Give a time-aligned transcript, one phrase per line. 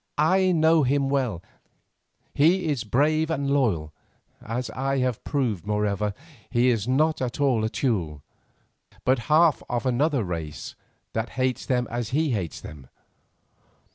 [0.17, 1.43] I know him well;
[2.33, 3.93] he is brave and loyal,
[4.41, 6.15] as I have proved, moreover,
[6.49, 8.23] he is not all a Teule,
[9.05, 10.73] but half of another race
[11.13, 12.87] that hates them as he hates them.